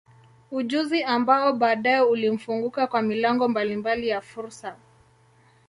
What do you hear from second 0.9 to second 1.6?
ambao